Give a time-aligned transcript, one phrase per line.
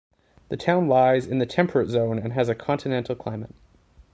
[0.49, 3.53] The town lies in the temperate zone and has a continental climate.